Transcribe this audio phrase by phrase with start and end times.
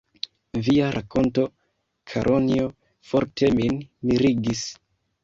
[0.67, 1.43] Via rakonto,
[2.13, 2.65] Karonjo,
[3.11, 3.79] forte min
[4.13, 4.65] mirigis.